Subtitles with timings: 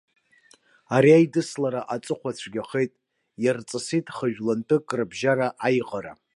[0.95, 2.91] Ари аидыслара аҵыхәа цәгьахеит,
[3.43, 6.11] иарҵысит хы-жәлантәык рыбжьара аиӷара.